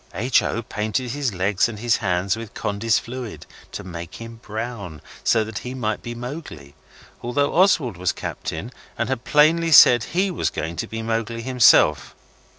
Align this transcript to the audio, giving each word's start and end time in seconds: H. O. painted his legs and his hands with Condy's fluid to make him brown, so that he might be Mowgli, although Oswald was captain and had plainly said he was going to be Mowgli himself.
H. 0.15 0.41
O. 0.41 0.63
painted 0.63 1.11
his 1.11 1.31
legs 1.31 1.69
and 1.69 1.77
his 1.77 1.97
hands 1.97 2.35
with 2.35 2.55
Condy's 2.55 2.97
fluid 2.97 3.45
to 3.71 3.83
make 3.83 4.15
him 4.15 4.37
brown, 4.41 4.99
so 5.23 5.43
that 5.43 5.59
he 5.59 5.75
might 5.75 6.01
be 6.01 6.15
Mowgli, 6.15 6.73
although 7.21 7.53
Oswald 7.53 7.97
was 7.97 8.11
captain 8.11 8.71
and 8.97 9.09
had 9.09 9.23
plainly 9.25 9.71
said 9.71 10.05
he 10.05 10.31
was 10.31 10.49
going 10.49 10.75
to 10.77 10.87
be 10.87 11.03
Mowgli 11.03 11.43
himself. 11.43 12.15